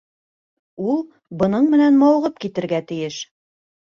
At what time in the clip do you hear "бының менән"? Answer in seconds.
1.41-2.01